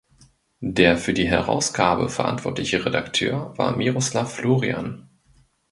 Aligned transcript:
Der 0.65 0.97
für 0.97 1.13
die 1.13 1.27
Herausgabe 1.27 2.09
verantwortliche 2.09 2.83
Redakteur 2.83 3.55
war 3.59 3.77
Miroslav 3.77 4.33
Florian. 4.33 5.07